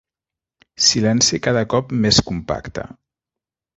Silenci 0.85 1.39
cada 1.47 1.63
cop 1.75 1.93
més 2.07 2.23
compacte. 2.31 2.87